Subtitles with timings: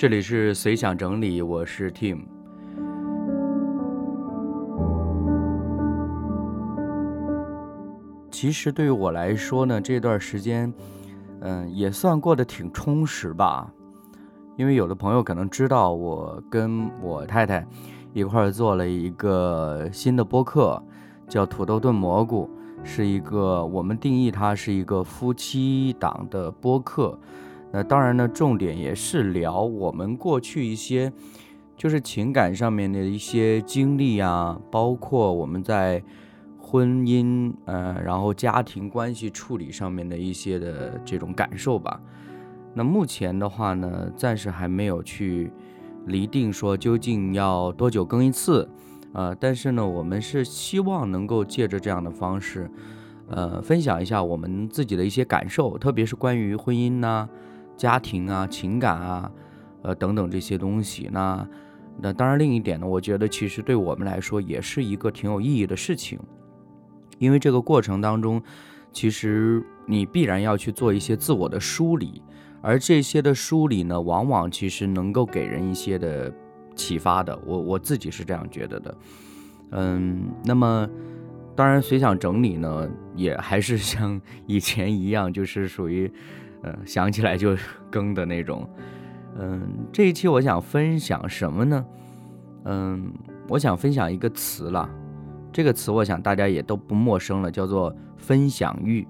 [0.00, 2.20] 这里是随想整理，我是 Tim。
[8.30, 10.72] 其实对于我来说呢，这段时间，
[11.40, 13.70] 嗯，也算过得挺充实吧。
[14.56, 17.66] 因为有的朋友可能知道，我跟我太太
[18.14, 20.82] 一块儿做了一个新的播客，
[21.28, 22.48] 叫《土豆炖蘑菇》，
[22.88, 27.18] 是一个我们定义它是一个夫妻档的播客。
[27.72, 31.12] 那当然呢，重点也是聊我们过去一些，
[31.76, 36.02] 就是情感上面的一些经历啊，包括我们在
[36.58, 42.00] 婚姻呃，然后家庭关系处理上面的一些的这种感受吧。
[42.74, 45.52] 那目前的话呢，暂时还没有去
[46.06, 48.68] 厘定说究竟要多久更一次，
[49.12, 52.70] 呃，但是呢，我们是希望能够借着这样的方式，
[53.28, 57.28] 呃，分享一下我们自己的一些感受，特别是关于婚姻呐。
[57.80, 59.32] 家庭啊，情感啊，
[59.80, 61.48] 呃，等等这些东西，那
[61.98, 66.18] 那当然，另一点呢，我觉得其实对我们来说也是一个挺有意义的事情，
[67.18, 68.42] 因为这个过程当中，
[68.92, 72.22] 其实你必然要去做一些自我的梳理，
[72.60, 76.30] 而这些的梳理呢，往往其实能够给人一些的
[76.76, 78.94] 启发的，我我自己是这样觉得的，
[79.70, 80.86] 嗯，那么
[81.56, 82.86] 当然，随想整理呢，
[83.16, 86.12] 也还是像以前一样，就是属于。
[86.62, 87.56] 嗯，想起来就
[87.90, 88.68] 更的那种。
[89.38, 91.86] 嗯，这一期我想分享什么呢？
[92.64, 93.12] 嗯，
[93.48, 94.88] 我想分享一个词了。
[95.52, 99.06] 这个词我想大家也都不陌生了，叫做分享欲。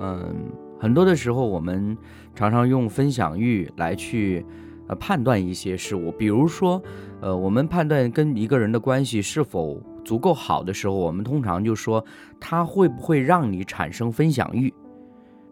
[0.00, 0.34] 嗯，
[0.78, 1.96] 很多的时候我们
[2.34, 4.44] 常常用分享欲来去
[4.88, 6.82] 呃判断一些事物，比如说
[7.20, 12.04] 呃我们判断跟一个人的关系是否足够好的时候，我们通常就说
[12.40, 14.72] 他会不会让你产生分享欲。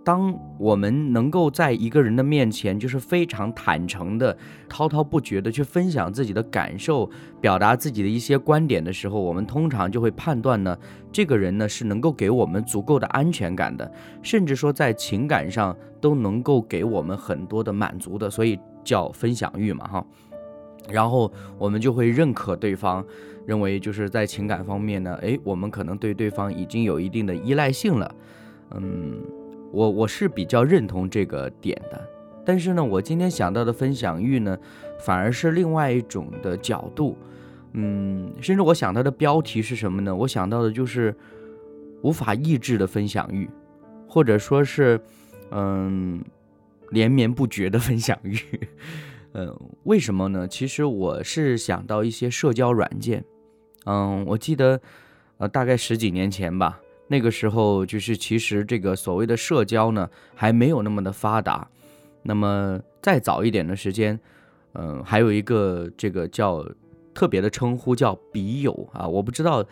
[0.05, 4.37] 当我们能够在一个人的面前，就是非常坦诚的、
[4.69, 7.09] 滔滔不绝的去分享自己的感受、
[7.41, 10.79] 表达自己的一些观点的时候，我们通常就会判断呢，
[11.11, 13.91] 这个人呢是能够给我们足够的安全感的，
[14.23, 20.07] 甚至说在情感上都能够给我们很多的满足的，所以叫分享欲嘛，哈。
[20.91, 23.03] 然后我们就会认可对方，
[23.47, 28.15] 认为就是在情感方面呢，诶，我们可能对对方已经有一定的依赖性了，
[28.73, 29.19] 嗯。
[29.73, 32.09] 我我是比较认同这个点的，
[32.45, 34.57] 但是呢，我今天想到的分享欲呢，
[35.01, 37.17] 反而是另外一种的角度，
[37.73, 40.15] 嗯，甚至我想到的标题是什么呢？
[40.15, 41.15] 我想到的就是
[42.03, 43.49] 无法抑制的分享欲，
[44.09, 45.01] 或者说是，
[45.51, 46.23] 嗯，
[46.91, 48.39] 连绵不绝的分享欲，
[49.33, 49.53] 嗯，
[49.83, 50.47] 为什么呢？
[50.47, 53.25] 其实我是想到一些社交软件，
[53.87, 54.81] 嗯，我记得，
[55.39, 56.81] 呃，大概十几年前吧。
[57.07, 61.69] 那个时候就是，其实这个所谓的社交呢，还没有那么的发达。
[62.23, 64.19] 那么再早一点的时间，
[64.73, 66.65] 嗯，还有一个这个叫
[67.13, 69.07] 特别的称呼叫笔友啊。
[69.07, 69.65] 我不知道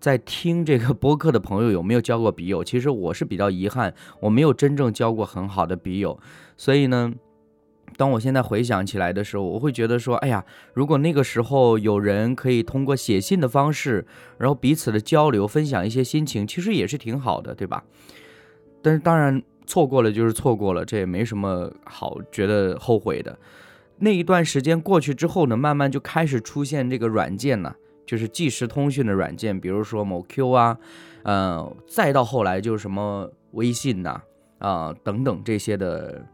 [0.00, 2.64] 在听这个播客的朋友有没有交过笔友。
[2.64, 6.18] 其实我是比较遗憾，我没有真正交过很好的笔友，
[6.56, 7.14] 所以呢。
[7.96, 10.44] 当我现在回想起来的时候，我会觉得说，哎呀，
[10.74, 14.06] 如果那个时候有人可以通过写信的方式，
[14.38, 17.84] 然后彼此的交流、分享一些心情，其实也是挺好的，对吧？
[18.82, 23.38] 但是当然错过了就是错过了，这也没什么好觉得后悔的。
[23.98, 27.74] 那一段时间过去之后呢，慢慢就开始出现这个软件呢，
[28.06, 30.78] 就是即时通讯的软件，比如说某 Q 啊，
[31.24, 34.22] 嗯，再到后来就是什么微信呐，
[34.58, 36.24] 啊等等这些的。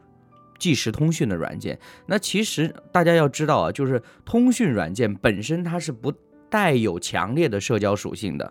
[0.64, 6.10] 即时通讯的软件，那其实大家要知道啊，就是通讯软件本身它是不
[6.48, 8.50] 带有强烈的社交属性的，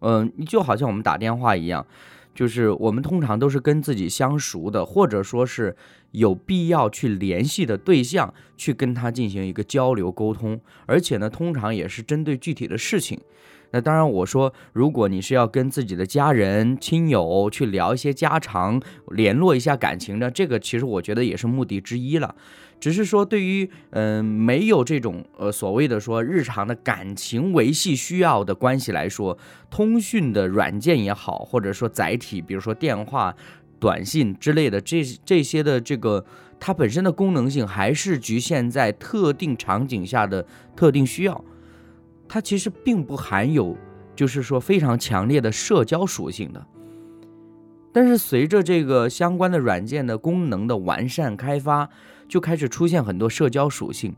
[0.00, 1.86] 嗯，就好像我们打电话一样，
[2.34, 5.74] 就是我们通常都是跟自己相熟的，或者说是
[6.10, 13.18] 有必要去联系的对象去跟他进行一个交流沟通，而且呢，通常也是针对具体的事情。
[13.72, 18.80] 那当然，我说，如果你是要跟自己的家人、亲友去聊一些家常，
[19.10, 22.34] 联络一下感情的，这个其实我觉得也是目的之一了。
[22.78, 29.36] 只是说，对于嗯没有这种呃所谓的说日常的感情维系需要的关系来说，
[29.70, 33.34] 通讯的软件也好，或者说载体，比如说电话、
[33.80, 36.24] 短信之类的，这这些的这个
[36.60, 40.46] 它本身的功能性还是局限在特定场景下的
[40.76, 41.44] 特定需要。
[42.28, 43.76] 它其实并不含有，
[44.14, 46.66] 就是说非常强烈的社交属性的。
[47.92, 51.88] 但是随着这个相关的软件的功能的完善开发，
[52.28, 54.14] 就开始出现很多社交属性。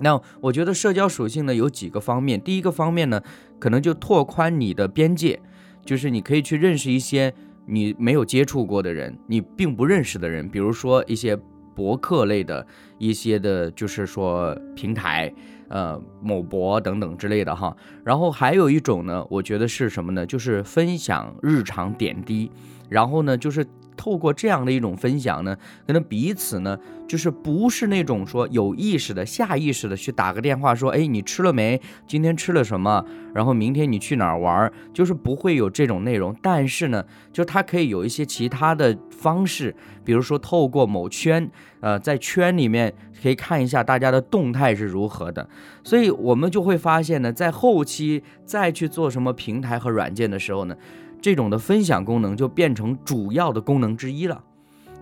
[0.00, 3.22] 那我觉得社交属性呢有几个方面，第一个方面呢，
[3.58, 5.40] 可能就拓宽你的边界，
[5.84, 7.32] 就是你可以去认识一些
[7.66, 11.38] 你没有接触过的人，你并不认识的人，比如说一些。
[11.78, 12.66] 博客类的
[12.98, 15.32] 一些的，就是说平台，
[15.68, 17.76] 呃，某博等等之类的哈。
[18.04, 20.26] 然后还有一种呢，我觉得是什么呢？
[20.26, 22.50] 就是分享日常点滴，
[22.88, 23.66] 然后呢，就是。
[24.00, 26.78] 透过这样的一种分享呢，可能彼此呢，
[27.08, 31.82] 就是不是那种说有意识的、下意识的去打个电话说，哎，你吃了没？
[32.06, 33.04] 今天吃了什么？
[33.34, 34.72] 然后明天你去哪儿玩？
[34.94, 36.32] 就是不会有这种内容。
[36.40, 39.74] 但是呢，就它可以有一些其他的方式，
[40.04, 41.50] 比如说透过某圈，
[41.80, 45.48] 呃，在圈里面可以看一下大家的动态是如何的。
[45.82, 50.76] 所以我们就会发现呢，在后期再去做什么平台和软件的时候呢。
[51.20, 54.44] 这种的分享功能就变成主要的功能之一了，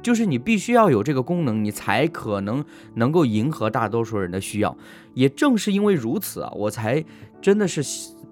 [0.00, 2.64] 就是你必须要有这个功能，你才可能
[2.94, 4.74] 能够迎合大多数人的需要。
[5.12, 7.04] 也正是因为如此啊，我才
[7.42, 7.82] 真的是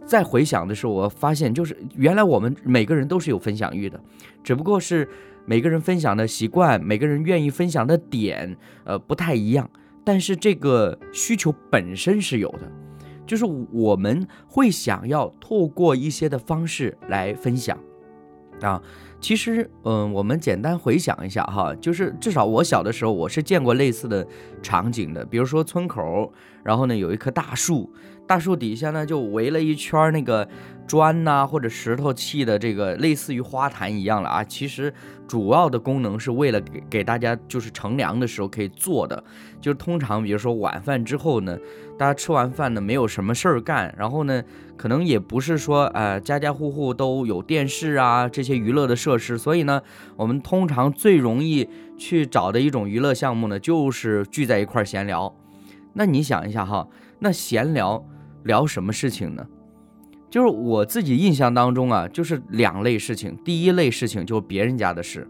[0.06, 4.00] 在回想的时候，我发现就是原来我们每个人都是有分享欲的，
[4.42, 5.06] 只不过是
[5.46, 9.68] 每个人分享的习惯，每个人愿意分享的点，呃，不太一样。
[10.04, 12.70] 但是这个需求本身是有的。
[13.26, 17.78] 就是我们会想要透过一些的方式来分享，
[18.60, 18.82] 啊，
[19.18, 24.26] 其实，嗯，我们简单回想一下哈，就是至少我小的时候，我是见过类似的
[24.62, 26.30] 场景的，比如说村口，
[26.62, 27.90] 然后呢有一棵大树。
[28.26, 30.48] 大树底下呢，就围了一圈那个
[30.86, 34.42] 砖呐，或者石头砌的这个类似于花坛一样了啊。
[34.42, 34.92] 其实
[35.26, 39.22] 主要的功能是为了给给大家就是乘凉的时候可以坐的。
[39.60, 41.58] 就是通常比如说晚饭之后呢，
[41.98, 44.42] 大家吃完饭呢没有什么事儿干，然后呢
[44.76, 49.80] 可能也不是说呃家家户户都有电视啊这些娱乐的设施，所以呢
[50.16, 55.34] 我们通常最容易去找的一种娱乐项目呢就是聚在一块闲聊。
[55.94, 56.86] 那你想一下哈，
[57.18, 58.04] 那闲聊。
[58.44, 59.46] 聊什么事情呢？
[60.34, 63.36] 就是我自己印象当中啊，就是两类事情。
[63.44, 65.24] 第一类事情就是别人家的事，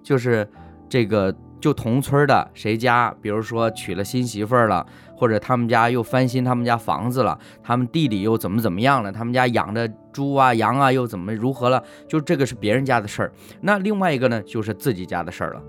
[0.00, 0.48] 就是
[0.88, 4.86] 这个就同村的谁家，比如说娶了新媳妇儿了，
[5.16, 13.32] 或者他们家又翻新他们家房子了，他们地里又怎么怎么样了，他们家养的猪啊羊啊又怎么如何了，就这个是别人家的事儿。
[13.60, 15.62] 那另外一个呢，就是自己家的事儿了。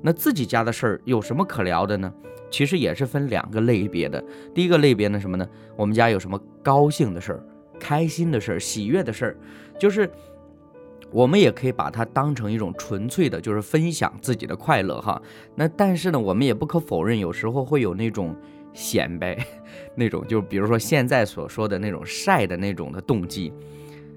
[0.00, 2.12] 那自己家的事儿有什么可聊的呢？
[2.52, 4.22] 其实也是分两个类别的。
[4.54, 5.44] 第一个类别呢，什么呢？
[5.74, 7.42] 我们家有什么高兴的事儿、
[7.78, 9.36] 开心的事儿、喜悦的事儿，
[9.78, 10.10] 就是
[11.10, 15.20] 我们也可以把它当成一种纯粹的，就是分享自己的快乐哈。
[15.54, 18.34] 那但是呢，我们也不可否认，有时候会有那种
[18.72, 19.38] 显摆，
[19.94, 23.52] 那种就比如说现在所说的那种晒的那种的动机。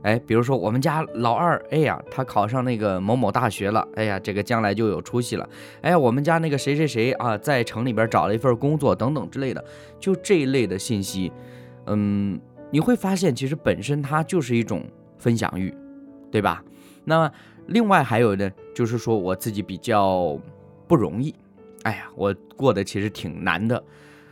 [0.02, 5.48] 哎，比如说我们家老二，哎呀，他考上那个某某大学了，哎呀，这个将来就有出息了。
[5.82, 9.62] 哎呀，我们家那个谁谁谁啊，在城里边找了一份工作，等等之类的，
[10.00, 11.30] 就这一类的信息，
[11.88, 12.40] 嗯，
[12.72, 14.84] 你会发现其实本身它就是一种
[15.18, 15.74] 分享欲，
[16.32, 16.64] 对吧？
[17.04, 17.32] 那
[17.68, 20.40] 另外还有呢，就是说我自己比较
[20.88, 21.34] 不容易，
[21.84, 23.84] 哎呀，我过得其实挺难的。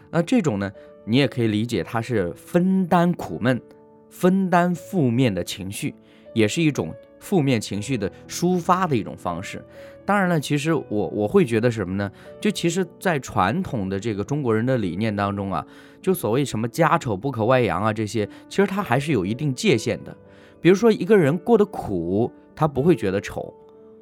[0.09, 0.71] 那这种呢，
[1.05, 3.61] 你也可以理解它是分担苦闷。
[4.09, 5.93] 分担负面的情绪，
[6.33, 9.63] 也是一种负面情绪的抒发的一种方式。
[10.07, 12.09] 当然了，其实我我会觉得什么呢？
[12.39, 15.65] 就其实，在传统的这个中国人的理念当中啊，
[16.01, 20.15] 就所谓什么家丑不可外扬啊，这些其实它还是有一定界限的。
[20.61, 23.53] 比如说一个人过得苦，他不会觉得丑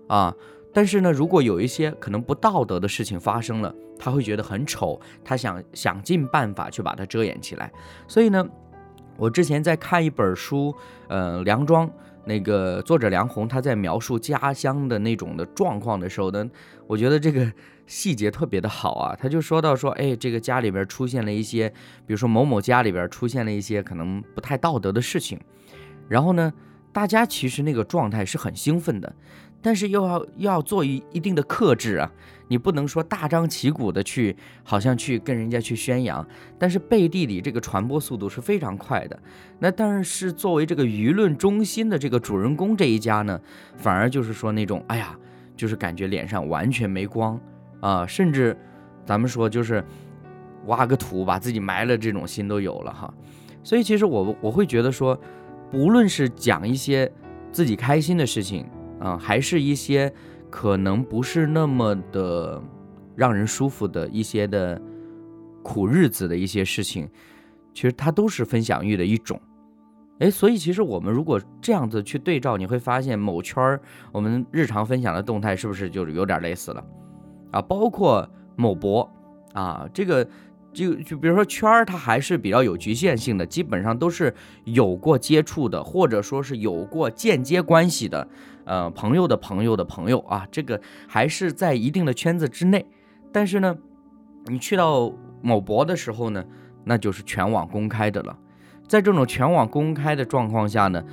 [0.07, 0.31] 啊，
[0.71, 7.71] 但是呢，如果有一些可能不道德的事情发生了，他会觉得很丑，他想想尽办法去把它遮掩起来。
[8.07, 8.47] 所以呢。
[9.17, 10.75] 我之前在看一本书，
[11.07, 11.89] 呃，梁庄
[12.25, 16.49] 那个作者梁红，他在描述家乡的那种的状况的时候呢，
[16.87, 17.51] 我觉得这个
[17.87, 19.15] 细节特别的好啊。
[19.15, 21.69] 他就说到说，哎，这个家里边出现了一些，
[22.05, 25.39] 比如说某某家里边出现了一些可能不太道德的事情，
[26.07, 26.51] 然后呢，
[26.91, 29.15] 大家其实那个状态是很兴奋的。
[29.65, 32.11] 但是又要要做一一定的克制啊，
[32.49, 36.23] 你不能说大张旗鼓的去，好像去跟人家去宣扬，
[36.59, 39.19] 但是背地里这个传播速度是非常快的。
[39.57, 43.41] 那但是作为这个舆论中心的这个主人公这一家呢，
[43.75, 45.17] 反而就是说那种，哎呀，
[45.57, 47.41] 就是感觉脸上完全没光
[47.79, 48.55] 啊，甚至
[49.03, 49.83] 咱们说就是
[50.67, 53.11] 挖个土把自己埋了这种心都有了哈。
[53.63, 55.19] 所以其实我我会觉得说，
[55.71, 57.11] 不论是讲一些
[57.51, 58.63] 自己开心的事情。
[58.99, 60.11] 啊，还是一些
[60.49, 62.61] 可能不是那么的
[63.15, 64.81] 让人舒服的一些的
[65.63, 67.09] 苦日子的一些事情，
[67.73, 69.39] 其实它都是分享欲的一种。
[70.19, 76.83] 哎，所以其实我们如果这样子去对照，你会发现某圈儿我们日常分享的动态是不是就是有点类似了
[77.51, 77.61] 啊？
[77.61, 79.09] 包括某博
[79.53, 80.27] 啊，这个。
[80.75, 84.35] 就就比如说圈儿，它还是比较有局限性的，基本上都是
[84.65, 88.27] 有过接触的，或者说是有过间接关系的，
[88.65, 92.85] 呃，朋友的朋友的朋友啊，这个还是在一定的圈子之内。
[93.31, 93.75] 但是呢，
[94.45, 96.43] 你去到某博的时候呢，
[96.83, 98.37] 那就是全网公开的了。
[98.87, 101.03] 在这种全网公开的状况下呢，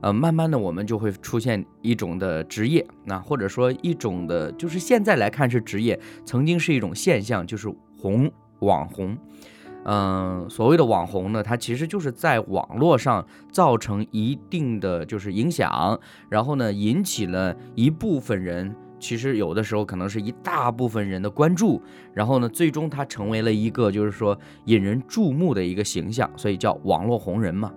[0.00, 9.16] 呃，慢慢的我们就会出现一种的职业，那或者说一种的，就是现在来看是职业，曾经是一种现象，就是红网红。
[9.90, 21.80] 嗯，所谓的网红呢，它其实就是在网络上造成一定的就是影响，然后呢，引起了一部分人，其实有的时候可能是一大部分人的关注，
[22.12, 27.72] 然后呢，最终它成为了一个就是说引人注目的一个形象，所以叫网络红人嘛。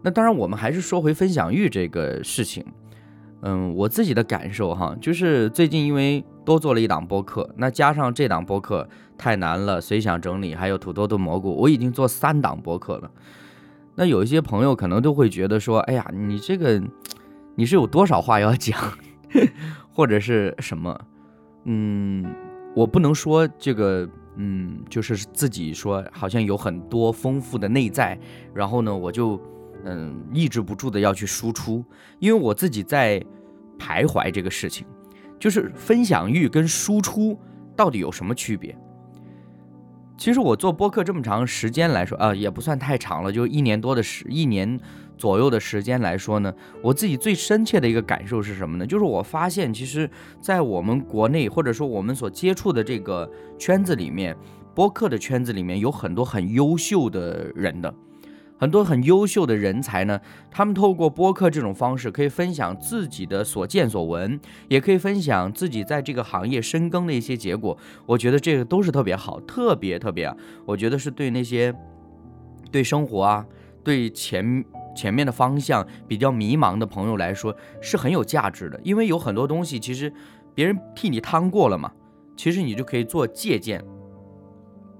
[0.00, 2.64] 那当然，我们还是说回分享欲这个事情。
[3.48, 13.08] 嗯，我自己的感受哈，就是最近因为多做了一档播客，那加上这档播客太难了，随想整理，还有土豆炖蘑菇，我已经做三档播客了。
[13.94, 16.82] 那有一些朋友可能都会觉得说，哎呀，你这个
[17.54, 18.76] 你是有多少话要讲，
[19.94, 21.00] 或者是什么？
[21.66, 22.26] 嗯，
[22.74, 28.18] 我不能说这个，嗯，就是自己说好像有很多丰富的内在，
[28.52, 29.40] 然后呢，我就。
[29.88, 31.84] 嗯，抑制不住的要去输出，
[32.18, 33.24] 因为我自己在
[33.78, 34.86] 徘徊这个事情，
[35.38, 37.38] 就是分享欲跟输出
[37.74, 38.76] 到底有什么区别？
[40.18, 44.80] 其实我做播客这么长时间来说，啊，也不算太长了，就一年多的时，一年
[45.18, 46.50] 左右的时间来说呢，
[46.82, 48.86] 我自己最深切的一个感受是什么呢？
[48.86, 50.08] 就是我发现，其实，
[50.40, 54.34] 在我们国内或者说我们所接触的这个圈子里面，
[54.74, 57.94] 播客的圈子里面有很多很优秀的人的。
[58.58, 60.20] 很多很优秀的人才呢，
[60.50, 67.76] 他们透过播客这种方式，可以分享自己的所见所闻，也可以分享自己在这个行业深耕的一些结果。
[68.06, 70.36] 我觉得这个都是特别好，特别特别啊！
[70.64, 71.74] 我觉得是对那些
[72.70, 73.44] 对生活啊、
[73.84, 74.64] 对前
[74.96, 78.80] 前面的方向比较迷茫的朋友来说，是很有价值的。
[78.82, 80.10] 因为有很多东西，其实
[80.54, 81.92] 别人替你趟过了嘛，
[82.36, 83.84] 其实你就可以做借鉴。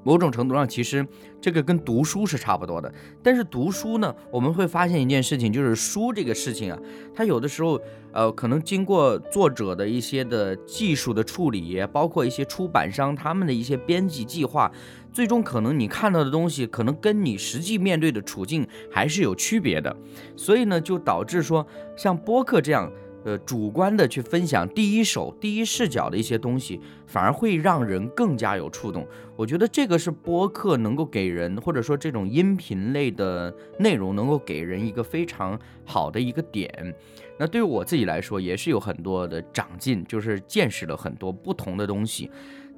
[0.07, 1.05] 某种程度上，其实
[1.41, 2.95] 这个跟读书是差不多的。
[3.25, 6.79] 但是读书呢，我们会发现一件事情，就是书这个事情啊，
[7.13, 7.81] 它有的时候，
[8.13, 14.71] 呃，可能经过作者的一些的技术的处理，包括一些出版商他们的一些编辑计划，
[15.13, 19.97] 最终可能你看到的东西，可能跟你实际面对的处境还是有区别的。
[20.37, 22.89] 所以呢，就导致说，像播客这样。
[23.27, 29.05] 呃，主观的去分享第一手、第一视角的一些东西，反而会让人更加有触动。
[29.35, 36.95] 我觉得这个是播客能够给人，或者说这种音频类的内容能够给人一个非常好的一个点。
[37.37, 42.31] 那对于我自己来说，也是有很多的长进，就是见识了很多不同的东西。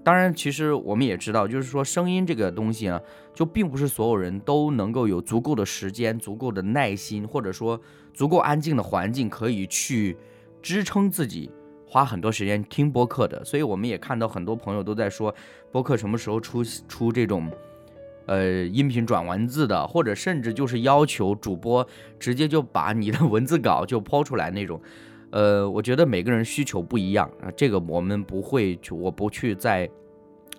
[0.02, 2.98] 当然，其实我们也知道，就是说声音这个东西呢，
[3.34, 7.78] 就并不是所有人都能够有足够的时间、足够的耐心，或者说
[8.14, 10.16] 足够安静的环境可以去。
[10.62, 11.50] 支撑自己
[11.86, 15.34] 花很多时间听播客的，所以我们也看到很多朋友都在说，
[15.72, 17.50] 播客什么时候出出这种，
[18.26, 21.86] 呃，音频转文字的，或者甚至就是要求主播
[22.18, 24.80] 直接就把你的文字稿就抛出来那种，
[25.30, 29.88] 呃，我觉得每个人需求不一样啊，这个我们不会去，我不去再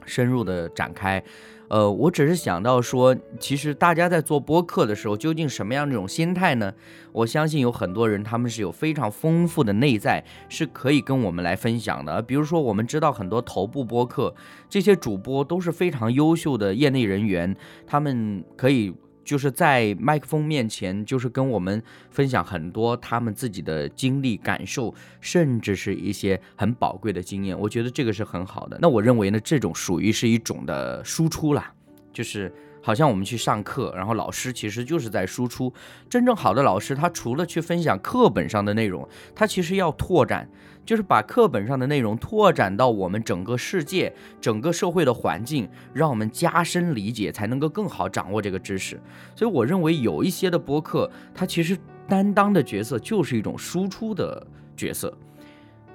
[0.05, 1.23] 深入的展开。
[1.69, 6.73] 呃，我只是想到说，其实大家在做播客的时候，究竟什么样的一种心态呢？
[7.11, 12.21] 我相信有很多人，他们是有非常丰富的内在，是可以跟我们来分享的。
[12.21, 14.33] 比如说，我们知道很多头部播客，
[14.67, 17.55] 这些主播都是非常优秀的业内人员，
[17.87, 18.93] 他们可以。
[19.29, 27.55] 就是在麦克风面前，就是跟我们分享很多他们自己的经历、感受，甚至是一些很宝贵的经验。
[27.59, 28.79] 我觉得这个是很好的。
[28.81, 31.71] 那我认为呢，这种属于是一种的输出啦，
[32.11, 35.71] 就是好像我们去上课，然后老师其实就是在输出。
[36.09, 40.49] 真正好的老师，他除了去分享课本上的内容，他其实要拓展。
[40.85, 48.99] 就是把课本上的内容拓展到我们整个世界、整个社会的环境，让我们加深理解，才能够更好掌握这个知识。
[49.35, 55.15] 所以，我认为有一些的播客，它其实担当的角色就是一种输出的角色。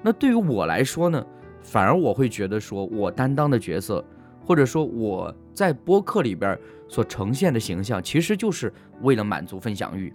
[0.01, 1.27] 那对于我来说呢，
[1.65, 4.05] 反而我会觉得说，我担当的角色，
[4.47, 6.59] 或者说我在播客里边
[6.89, 10.13] 所呈现的形象，其实就是为了满足分享欲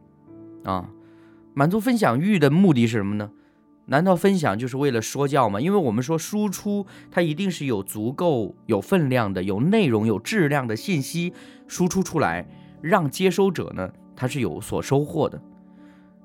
[0.64, 0.90] 啊。
[1.56, 3.32] 满足分享欲的目的是什么呢？
[3.86, 5.60] 难道分享就是为了说教吗？
[5.60, 11.34] 因为我们说输出，它一定是有足够有分量的、有内容、有质量的信息
[11.68, 12.48] 输出出来，
[12.82, 15.42] 让接收者呢他是有所收获的。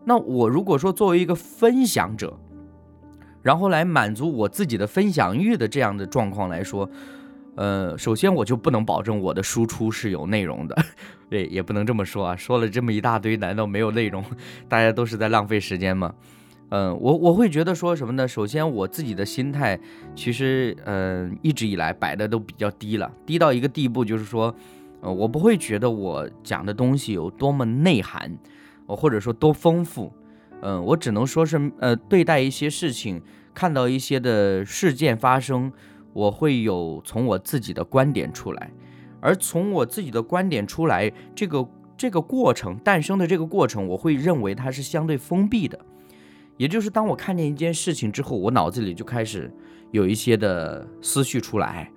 [0.04, 2.38] 那我如果说作为一个分享者，
[3.40, 6.90] 然后来满足我自己的分享欲的这样的状况来说，
[7.56, 10.76] 呃，首先我就不能保证我的输出是有内容的，
[11.30, 12.36] 对，也不能这么说啊。
[12.36, 14.24] 说了这么一大堆，难道没有内容？
[14.68, 16.12] 大家都是在浪费时间吗？
[16.70, 18.26] 嗯，我我会觉得说什么呢？
[18.26, 19.78] 首先我自己的心态
[20.16, 24.52] 其实嗯一直以来摆的都比较低了，低到一个地步，就是说，
[25.00, 28.36] 呃，我不会觉得我讲的东西有多么内涵，
[28.86, 30.12] 或者说多丰富。
[30.62, 33.20] 嗯，我只能说是呃对待一些事情，
[33.52, 35.70] 看到一些的事件发生，
[36.14, 38.70] 我会有从我自己的观点出来，
[39.20, 45.78] 而从我自己的观点出来，这个这个过程诞生的这个过程，我会认为它是相对封闭的。
[46.56, 49.52] 也就是当我看见一件事情之后，我脑子里就开始
[49.90, 51.90] 有一些的思绪出来，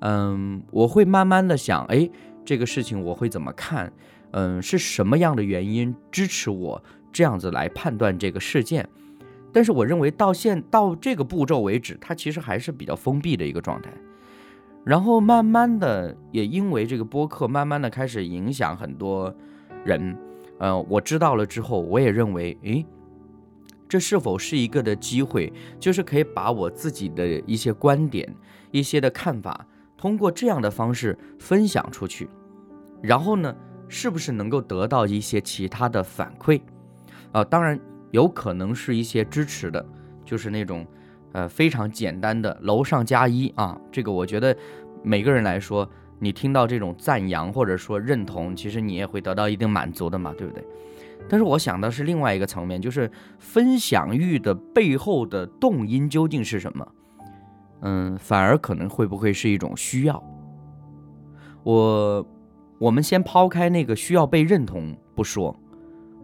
[0.00, 2.08] 嗯，我会慢慢的想，哎，
[2.44, 3.90] 这个事情我会怎么看？
[4.32, 8.88] 嗯，是什么样的原因支持我这样子来判断这个事件？
[9.52, 13.92] 但是我认为到现到这个步骤为止，它其实还是比较封闭的一个状态。
[14.84, 19.32] 然后慢慢的，也因为这个播客慢慢的开始影响很多
[19.84, 20.16] 人，
[20.58, 22.84] 嗯，我知道了之后，我也认为，诶。
[23.88, 28.26] 这是否是一个的机会，就是可以把我自己的一些观点、
[28.70, 29.66] 一些的看法，
[29.98, 32.26] 通过这样的方式分享出去，
[33.02, 33.54] 然后呢，
[33.88, 36.58] 是不是能够得到一些其他的反馈？
[37.32, 37.78] 啊，当然
[38.12, 39.84] 有可能是一些支持的，
[40.24, 40.86] 就是那种，
[41.32, 43.78] 呃，非常简单的楼上加一啊。
[43.90, 44.56] 这个我觉得
[45.02, 45.88] 每个人来说，
[46.18, 50.64] 你听到这种赞扬或者说认同，其实你也会得到一定满足的嘛，对不对？
[51.28, 56.86] 但是我想的是另外一个层面，就是分享欲的背后的动因究竟是什么？
[57.82, 60.22] 嗯，反而可能会不会是一种需要？
[61.62, 62.26] 我，
[62.78, 65.56] 我们先抛开那个需要被认同不说，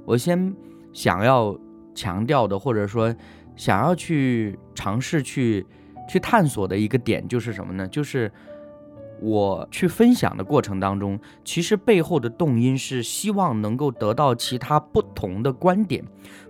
[0.05, 0.53] 我先
[0.93, 1.57] 想要
[1.99, 3.15] 强调的，或者说
[3.57, 5.67] 想要去尝试去
[6.09, 7.89] 去探索的一个点就是什么呢？
[7.89, 8.31] 就是。
[9.21, 16.05] 我去分享的过程当中，其实背后的动因是希望能够得到其他不同的观点、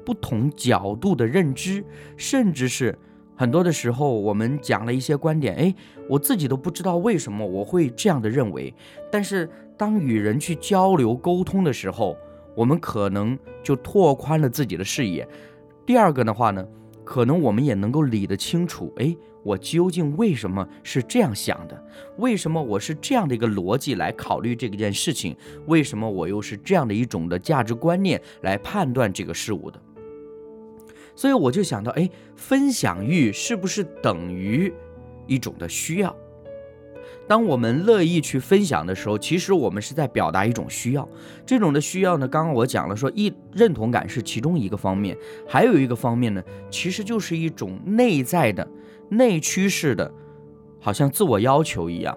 [0.04, 1.82] 不同角度的认知，
[2.18, 2.98] 甚至是
[3.34, 5.74] 很多的时候，我们讲了一些观点，哎，
[6.10, 8.74] 我自己都不知道为什么我会这样的认为。
[9.10, 12.18] 但是当与人去交流沟通的时候，
[12.58, 15.26] 我们可能就拓宽了自己的视野。
[15.86, 16.66] 第二个的话呢，
[17.04, 19.16] 可能我们也能够理得清楚，哎。
[19.44, 21.84] 我究竟为什么是这样想的？
[22.18, 25.34] 为什么我是这样的一个逻辑来考虑这件事情？
[25.66, 29.80] 为什么我又是这样的一种的价值观念来判断这个事物的？
[31.14, 34.70] 所以我就想到，哎，分享欲是不是等于
[35.26, 36.14] 一种的需要？
[37.28, 41.06] 当我们乐意去分享的时候，其实我们是在表达一种需要。
[41.44, 48.66] 这种的需要呢，刚刚我讲了，说一认同感是其中一个方面，还有一个方面呢，其实就是一种内在的、
[49.10, 50.10] 内驱式的，
[50.80, 52.16] 好像自我要求一样。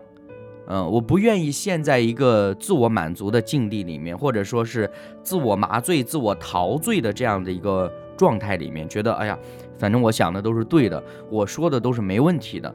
[0.67, 4.89] 嗯，我不愿意陷在一个自我满足的境地里面，或者说是
[5.21, 9.37] 自我麻醉、自我陶醉的这样的一个状态里面，觉得哎呀，
[9.77, 12.73] 反正我想的都是对的，我说的都是没问题的。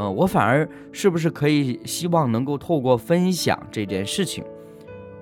[0.00, 4.42] 嗯，我反而是不是可以希望能够透过分享这件事情，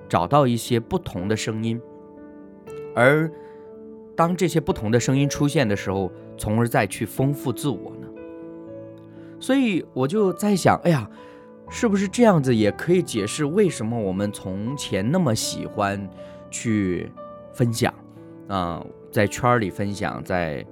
[0.07, 1.81] 找到一些不同的声音，
[2.95, 3.29] 而
[4.15, 8.07] 当这些不同的声音出现的时候，从而再去丰富自我呢？
[9.37, 11.09] 所以我就在想，哎呀，
[11.69, 16.09] 是不是这样子也可以解释为什么我们从前那么喜欢
[16.49, 17.11] 去
[17.51, 17.93] 分享
[18.47, 20.65] 啊，在圈里分享，在。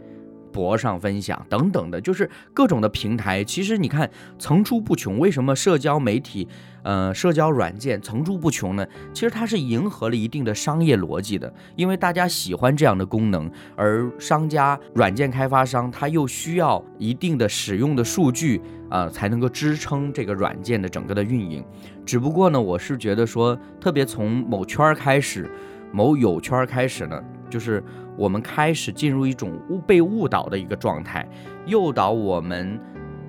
[0.58, 3.44] 博上分享等等的，就是各种的平台。
[3.44, 5.20] 其实你看层出不穷。
[5.20, 6.48] 为什么社交媒体、
[6.82, 8.84] 呃，社交软件层出不穷呢？
[9.14, 21.64] 其实它是迎合了一定的商业逻辑的，因为大家喜欢这样的功能，而商家、软件开发商他又需要一定的使用的数据啊，才能够支撑这个软件的整个的运营。
[22.04, 25.50] 只不过呢，我是觉得说，特别从某圈儿开始，
[25.92, 27.84] 某友圈开始呢，就是。
[28.18, 31.24] 我们开始进入一种误被误导的一个状态，
[31.68, 32.80] 诱导我们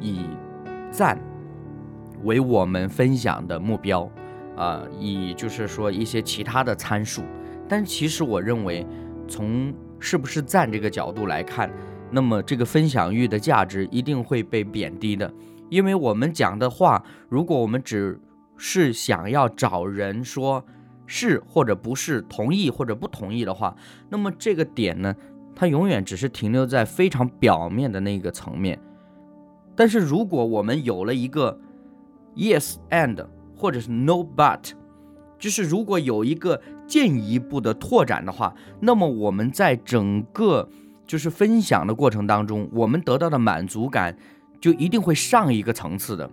[0.00, 0.24] 以
[0.90, 1.20] 赞
[2.24, 4.10] 为我们分享的目标，
[4.56, 7.22] 啊，以就是说一些其他的参数。
[7.68, 8.86] 但其实我认为，
[9.28, 11.70] 从是不是赞这个角度来看，
[12.10, 15.30] 那么这个分享欲的价值一定会被贬低的，
[15.68, 18.18] 因为我们讲的话，如果我们只
[18.56, 20.64] 是想要找人说。
[21.10, 23.74] 是或者不是同意或者不同意的话，
[24.10, 25.16] 那么这个点呢，
[25.56, 28.78] 它永远只是停留在非常表面的那个层面。
[29.74, 31.58] 但是如果我们有了一个
[32.36, 34.72] yes and 或者是 no but，
[35.38, 40.68] 就是如果有一个进一步的拓展的话，那么我们在整个
[41.06, 44.14] 就是分享的过程当中，我们得到的满足感
[44.60, 46.30] 就一定会上一个层次的，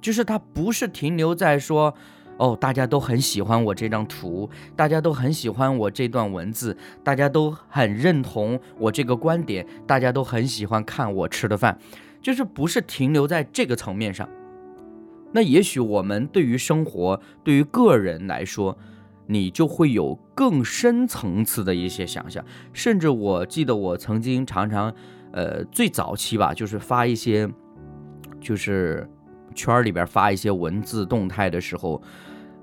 [0.00, 1.94] 就是它不是停留在说。
[2.38, 11.78] 哦，大家都很喜欢我这张图，大家都很喜欢我这段文字，大家都很认同我这个观点，大家都很喜欢看我吃的饭，
[12.22, 14.28] 就是不是停留在这个层面上。
[15.32, 18.78] 那也许我们对于生活，对于个人来说，
[19.26, 22.42] 你就会有更深层次的一些想象。
[22.72, 24.94] 甚至我记得我曾经常常，
[25.32, 27.46] 呃，最早期吧，就是发一些，
[28.40, 29.06] 就是
[29.54, 32.00] 圈里边发一些文字动态的时候，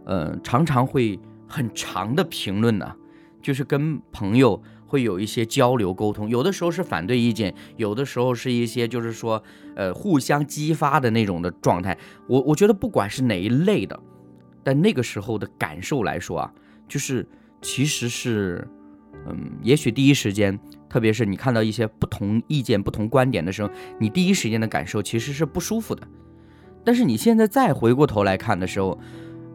[0.05, 2.95] 呃，常常会很长的评论呢，
[3.41, 4.61] 就是跟朋友。
[4.87, 9.43] 会有一些交流沟通，有的时候是反对意见，有的时候是一些就是说，
[9.75, 11.97] 呃，互相激发的那种的状态。
[12.27, 13.99] 我我觉得不管是哪一类的，
[14.63, 16.53] 但那个时候的感受来说啊，
[16.87, 17.27] 就是
[17.63, 18.65] 其实是，
[19.27, 26.07] 嗯，也许第一时间，特别是你看到一些不同意见、不同观点的时候，你第一时间的感受其实是不舒服的。
[26.85, 28.97] 但是你现在再回过头来看的时候，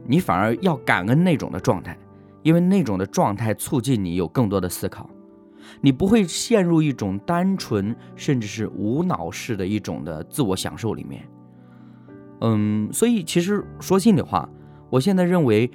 [0.07, 1.97] 你反而要感恩那种的状态，
[2.43, 5.09] 因为那种的状态促进你有更多的思考。
[5.81, 11.23] 你不会陷入一种单纯甚至是无脑式的一种的自我享受里面，
[12.41, 14.49] 嗯，所以其实说心里话，
[14.89, 15.71] 我现在认为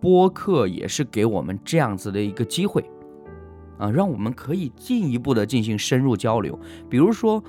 [0.00, 2.84] 播客也是给我们这样子的一个机会，
[3.78, 6.58] 啊，让我们可以进一步的进行深入交流。
[6.88, 7.42] 比如说，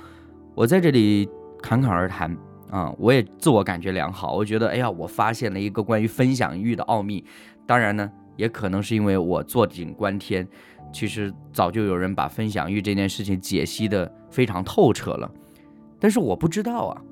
[0.54, 1.28] 我在这里
[1.60, 2.36] 侃侃而谈
[2.70, 7.24] 啊，我也自我感觉良好，我觉得，哎呀，我发现了一个关于分享欲的奥秘。
[7.66, 10.46] 当然呢，也可能是因为我坐井观天。
[10.92, 15.30] 其实早就有人把分享欲这件事情解析的非常透彻了，
[16.00, 17.02] 但是我不知道啊，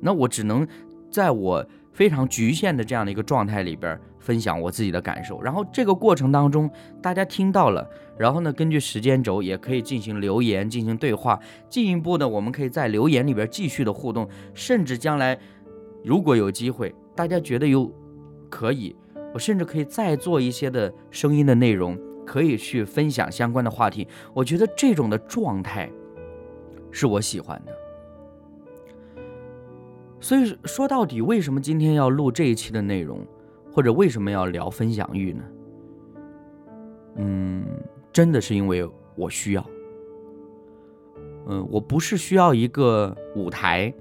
[0.00, 0.66] 那我只能
[1.10, 6.70] 在我非常局限的这样的一个状态里边分享我自己的感受，然后这个过程当中
[7.02, 15.38] 大家听到了，然后呢根据时间轴也可以进行留言进行对话，进一步的我们可以在留言里边继续的互动，甚至将来
[16.04, 17.92] 如果有机会，大家觉得有
[18.50, 18.94] 可以，
[19.32, 21.98] 我甚至可以再做一些的声音的内容。
[22.28, 25.90] 可以去分享相关的话题，我觉得这种的状态
[26.90, 27.72] 是我喜欢的。
[30.20, 33.26] 所以说到底，为什么今天要录这一期的内容，
[33.72, 35.44] 或者为什么要聊分享欲呢？
[37.16, 37.64] 嗯，
[38.12, 39.70] 真的是因为我需要。
[41.46, 43.92] 嗯，我不是需要一个舞台，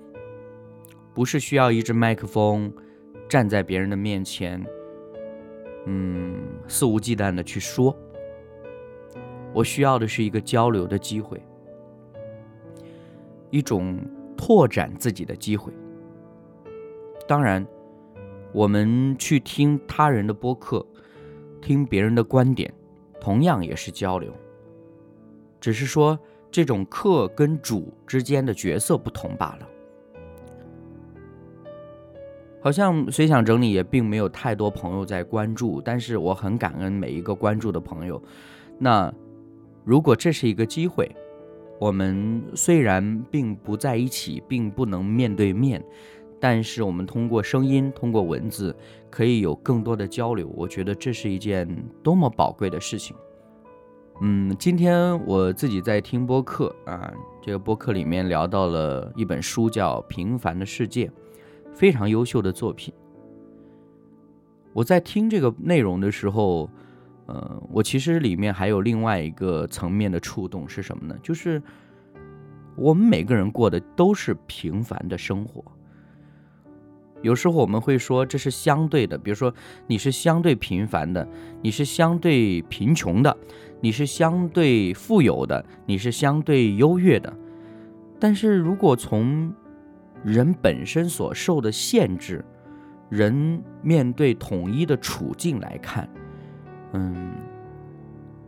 [1.14, 2.72] 不是需要一支麦克风，
[3.30, 4.64] 站在别人的面前，
[5.86, 6.36] 嗯，
[6.68, 7.96] 肆无忌惮的去说。
[9.54, 11.42] 我需要的是一个交流的机会，
[13.50, 13.98] 一种
[14.36, 15.72] 拓展自己的机会。
[17.28, 17.66] 当然，
[18.52, 20.86] 我们去听他人的播客，
[21.62, 22.74] 听别人的观点，
[23.20, 24.34] 同样也是交流。
[25.60, 26.18] 只是说，
[26.50, 29.68] 这种客跟主之间的角色不同罢了。
[32.62, 38.22] 好像随想整理也并没有太多朋友在关注，但是我很感恩每一个关注的朋友。
[38.78, 39.14] 那。
[39.86, 41.10] 如果这是一个机会，
[41.80, 45.82] 我们虽然并不在一起，并不能面对面，
[46.40, 48.76] 但是我们通过声音、通过文字，
[49.10, 50.48] 可以有更多的交流。
[50.56, 51.68] 我觉得这是一件
[52.04, 53.16] 多么宝贵的事情。
[54.22, 61.08] 嗯，今天我自己在听播客啊，这个播客里面聊到了一本书，叫《平凡的世界》，
[61.74, 62.94] 非常优秀的作品。
[64.74, 66.70] 我在听这个内容的时候。
[67.30, 71.16] 呃，我其实里面还有另外一个层面的触动是什么呢？
[71.22, 71.62] 就是
[72.78, 75.62] 我们每个人过的都是平凡的生活。
[77.22, 79.54] 有时候我们会说这是相对的，比如说
[79.88, 81.28] 你是相对平凡的，
[81.62, 83.36] 你是相对贫穷的，
[83.82, 87.34] 你是相对富有的，你是相对优越的。
[88.20, 89.54] 但是如果从
[90.24, 92.44] 人本身所受的限制，
[93.10, 96.10] 人面对统一的处境来看。
[96.94, 97.34] 嗯，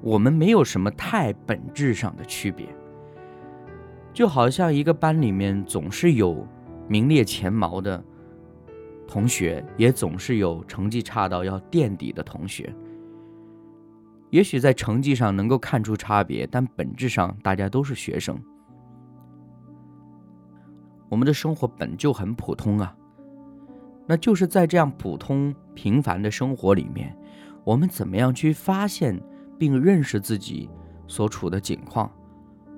[0.02, 2.68] 我们没有什么太本质上的区别，
[4.14, 6.48] 就好像一个班里面总是有
[6.88, 8.04] 名列前茅的
[9.10, 12.72] 同学，也总是有成绩差到要垫底的同学。
[14.30, 18.40] 也许在成绩上能够看出差别，但本质上大家都是学生。
[21.10, 22.96] 我们的生活本就很普通啊，
[24.06, 27.18] 那就是在这样普通平凡的生活里面。
[27.64, 29.20] 我们怎么样去发现
[29.58, 30.70] 并认识自己
[31.08, 32.12] 所处的境况？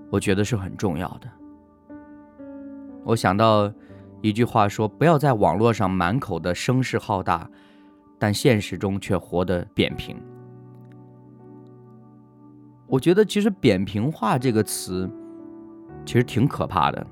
[0.10, 1.30] 我觉得是很重要的。
[3.04, 3.70] 我想到
[4.22, 7.50] 一句话说：“不要在网络上满口的声势浩大，
[8.20, 10.16] 但现实中却活得扁平。”
[12.88, 15.10] 我觉得其实“扁平化”这个词
[16.06, 17.06] 其实挺可怕的。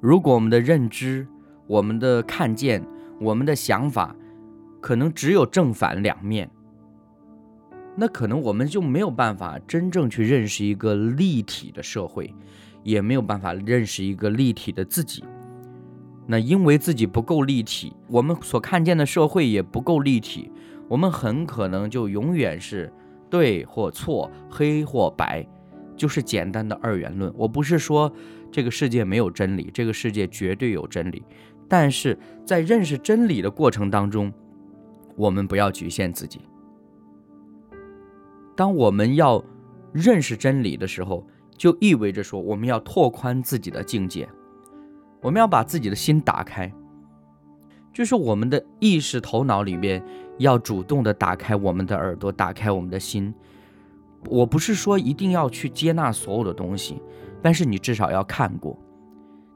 [0.00, 1.26] 如果我们的认知、
[1.66, 2.84] 我们的看见、
[3.20, 4.14] 我们的想法，
[4.80, 6.50] 可能只有正反两面，
[7.96, 12.34] 那可能我们就没有办法真正去认识一个立体的社会，
[12.82, 15.22] 也没有办法认识一个立体的自己。
[16.26, 20.50] 那因为自己不够立体，我们所看见的社会也不够立体，
[20.88, 22.92] 我们很可能就永远是
[23.28, 25.46] 对或错、黑或白，
[25.96, 27.32] 就是简单的二元论。
[27.36, 28.10] 我不是说
[28.50, 31.22] 这个世界没有真理，这个世界绝对有真理，
[31.68, 34.32] 但是在认识真理的过程当中，
[35.16, 36.40] 我们不要局限自己。
[38.56, 39.44] 当我们要
[39.92, 44.28] 认识真理的时候，就意味着说我们要拓宽自己的境界。
[45.24, 46.70] 我们要把自己的心打开，
[47.94, 50.04] 就是我们的意识头脑里面
[50.36, 53.34] 要主动的打开我们的耳朵，打开我们的心。
[54.28, 57.00] 我不是说一定要去接纳所有的东西，
[57.40, 58.78] 但是你至少要看过，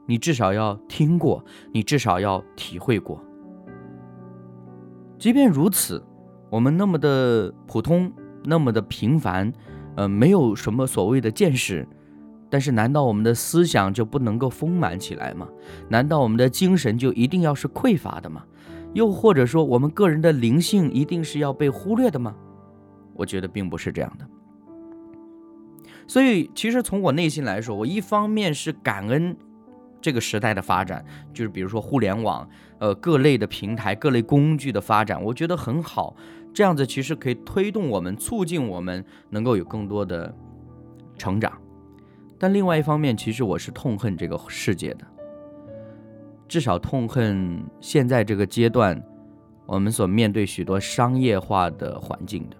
[0.07, 3.23] 你至少要听过，你至少要体会过。
[5.19, 6.03] 即便如此，
[6.49, 8.11] 我们那么的普通，
[8.43, 9.53] 那么的平凡，
[9.95, 11.87] 呃，没有什么所谓的见识。
[12.49, 15.47] 但是，难道我们的思想就不能够丰满起来吗？
[15.87, 18.43] 难道我们的精神就一定要是匮乏的吗？
[18.93, 22.35] 又或者说，我们个人的灵性一定是要被忽略的吗？
[23.13, 24.27] 我觉得并不是这样的。
[26.07, 29.37] 所以，其实从我内心来说，我一方面是感恩
[30.01, 36.15] 这个时代的发展，就是比如说互联网，呃，各类的平台、各类工具的发展，我觉得很好。
[36.51, 40.33] 这样子其实可以推动我们，促进我们能够有更多的
[41.15, 41.53] 成长。
[42.39, 45.05] 但另外一方面，其实我是痛恨这个世界的，
[46.47, 48.99] 至少痛恨现在这个阶段，
[49.65, 52.55] 我们所面对许多商业化的环境的。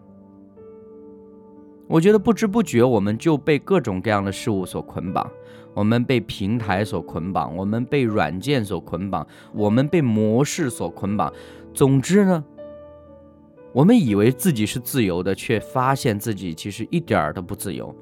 [1.88, 5.28] 我觉得不知不觉我们就被各种各样的事物所捆绑，
[5.74, 11.34] 我们被平台所捆绑，我们被软件所捆绑，我们被模式所捆绑。
[11.74, 12.44] 总之呢，
[13.72, 17.96] 我们以为自己是自由的，却发现自己其实一点儿都不自由。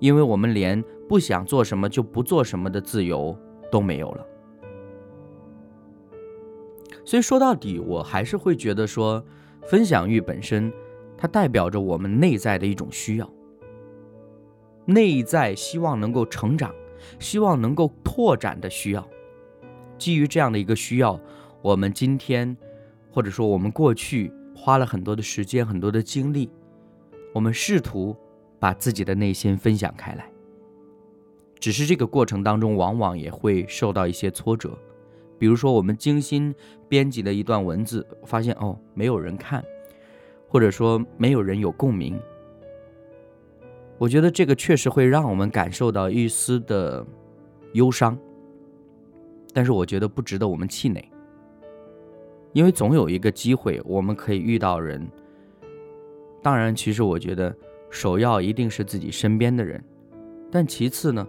[0.00, 3.36] 因为我们连不想做什么就不做什么的自由
[3.70, 4.26] 都没有了，
[7.04, 9.24] 所以说到底，我还是会觉得说，
[9.62, 10.72] 分享欲本身，
[11.16, 13.30] 它代表着我们内在的一种需要，
[14.86, 16.74] 内在希望能够成长，
[17.18, 19.06] 希望能够拓展的需要。
[19.98, 21.20] 基于这样的一个需要，
[21.62, 22.56] 我们今天，
[23.10, 26.50] 或者说我们过去花了很多的时间、很多的精力，
[27.32, 28.16] 我们试图。
[28.60, 30.26] 把自己的内心分享开来，
[31.64, 34.78] 只是这个过程当中，往往也会受到一些挫折。
[35.38, 36.54] 比如说，我们精心
[36.90, 39.64] 编辑的一段文字，发现哦，没有人看，
[40.46, 42.20] 或者说没有人有共鸣。
[43.96, 47.02] 我觉得这个确实会让我们感受到一丝的
[47.72, 48.14] 忧伤，
[49.54, 51.02] 但是我觉得不值得我们气馁，
[52.52, 55.10] 因为总有一个机会我们可以遇到人。
[56.42, 57.56] 当然，其实我觉得。
[57.88, 59.82] 首要一定是自己身边的人，
[60.50, 61.24] 但其次呢，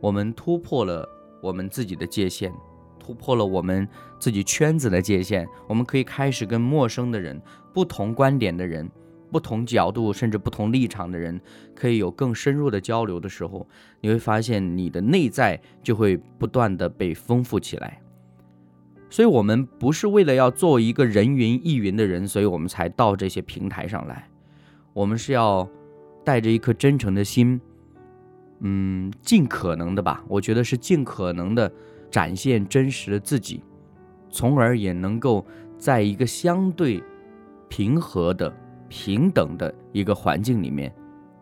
[0.00, 1.08] 我们突破了
[1.40, 2.52] 我们自己的界限，
[2.98, 7.40] 突破了我们自己圈子的界限，我们可以开始跟陌生的人、
[7.72, 8.88] 不同观点的人、
[9.30, 11.40] 不同角度甚至不同立场的人，
[11.74, 13.66] 可以有更深入的交流的时候，
[14.00, 18.00] 你会发现你的内在就会不断的被丰富起来。
[19.10, 24.28] 所以，我们不是为了要做一个人云亦云的人，所以我们才到这些平台上来。
[24.92, 25.66] 我们是要
[26.24, 27.58] 带着一颗真诚的心，
[28.60, 31.70] 嗯，尽可能的吧，我觉得是尽可能的
[32.10, 33.62] 展现真实的自己，
[34.30, 37.02] 从而也能够在一个相对
[37.68, 38.52] 平和的、
[38.88, 40.92] 平等的一个环境里面，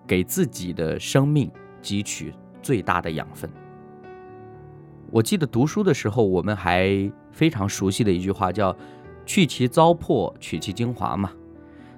[0.06, 1.50] 给自己的生命
[1.82, 3.50] 汲取最大的养分。
[5.10, 8.76] 我记得读书的时候，我们还非常熟悉的一句话叫
[9.24, 11.32] “去其糟粕，取其精华”嘛。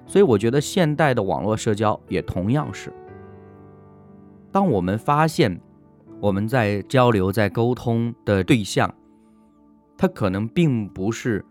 [0.05, 2.93] 所以我觉得现代的网络社交也同样是，
[4.51, 5.59] 当我们发现
[6.19, 8.93] 我们在交流、在沟通的对象，
[9.97, 11.45] 他可能并不是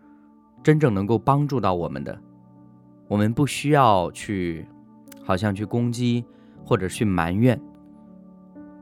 [0.63, 2.19] 真正能够帮助到我们的，
[3.07, 4.67] 我们不需要去
[5.23, 6.25] 好像去攻击
[6.65, 7.61] 或者去埋怨，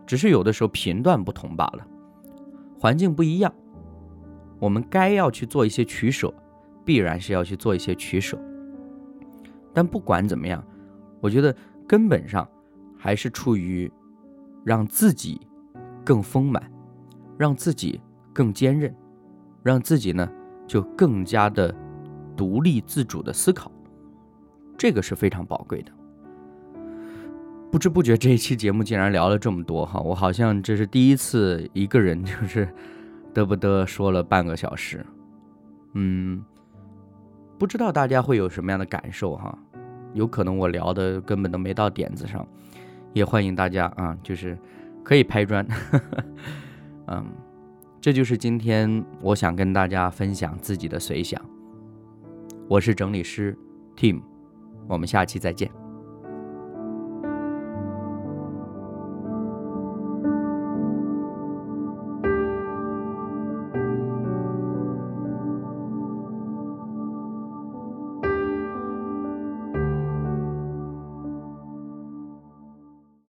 [0.06, 1.86] 只是有的时候频段不同罢了，
[2.80, 3.52] 环境不一样，
[4.58, 6.32] 我们该要去做一些取舍，
[6.84, 8.40] 必然是要去做一些取舍。
[9.74, 10.64] 但不管怎么样，
[11.20, 11.54] 我觉得
[11.86, 12.48] 根本上
[12.96, 13.92] 还是处于
[14.66, 15.40] 让自己
[16.04, 16.60] 更丰满，
[17.38, 18.00] 让自己
[18.32, 18.92] 更坚韧，
[19.62, 20.28] 让自己呢
[20.66, 21.72] 就更加的
[22.36, 23.70] 独立自主的思考，
[24.76, 25.92] 这个是非常宝贵的。
[27.70, 32.68] 不知不觉这一期节目竟然聊了这么多哈，我好像这是第一次一个人 就是
[33.32, 35.06] 嘚不嘚说了半个小时，
[35.92, 36.44] 嗯。
[37.56, 39.56] 不知道大家会有什么样的感受哈？
[40.12, 42.46] 有可能我聊的根本都没到点子上，
[43.16, 44.58] 也欢迎大家啊，就是
[45.02, 45.66] 可以拍砖。
[47.08, 47.24] 嗯，
[47.98, 51.40] 这就是今天我想跟大家分享自己的随想。
[52.68, 53.56] 我是整理师
[53.96, 54.20] Tim，
[54.86, 55.85] 我们下期再见。